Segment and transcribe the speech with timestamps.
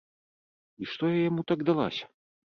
[0.83, 2.05] І што я яму так далася?